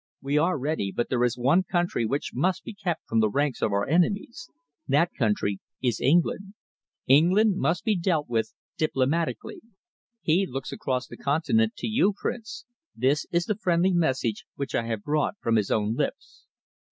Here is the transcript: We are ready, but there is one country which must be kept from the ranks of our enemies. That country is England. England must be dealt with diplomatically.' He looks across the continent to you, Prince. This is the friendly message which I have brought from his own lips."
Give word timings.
We 0.19 0.39
are 0.39 0.57
ready, 0.57 0.91
but 0.91 1.09
there 1.09 1.23
is 1.23 1.37
one 1.37 1.61
country 1.61 2.07
which 2.07 2.31
must 2.33 2.63
be 2.63 2.73
kept 2.73 3.05
from 3.07 3.19
the 3.19 3.29
ranks 3.29 3.61
of 3.61 3.71
our 3.71 3.87
enemies. 3.87 4.49
That 4.87 5.11
country 5.13 5.59
is 5.79 6.01
England. 6.01 6.55
England 7.05 7.57
must 7.57 7.83
be 7.83 7.95
dealt 7.95 8.27
with 8.27 8.55
diplomatically.' 8.79 9.61
He 10.23 10.47
looks 10.47 10.71
across 10.71 11.05
the 11.05 11.17
continent 11.17 11.73
to 11.75 11.87
you, 11.87 12.13
Prince. 12.17 12.65
This 12.95 13.27
is 13.29 13.45
the 13.45 13.53
friendly 13.53 13.93
message 13.93 14.45
which 14.55 14.73
I 14.73 14.87
have 14.87 15.03
brought 15.03 15.35
from 15.39 15.55
his 15.55 15.69
own 15.69 15.93
lips." 15.93 16.47